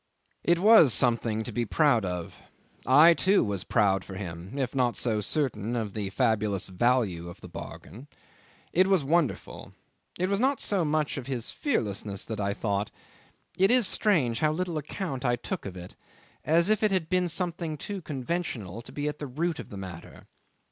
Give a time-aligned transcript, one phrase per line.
[0.43, 2.35] 'It was something to be proud of.
[2.87, 7.39] I, too, was proud for him, if not so certain of the fabulous value of
[7.41, 8.07] the bargain.
[8.73, 9.73] It was wonderful.
[10.17, 12.89] It was not so much of his fearlessness that I thought.
[13.59, 15.95] It is strange how little account I took of it:
[16.43, 19.77] as if it had been something too conventional to be at the root of the
[19.77, 20.25] matter.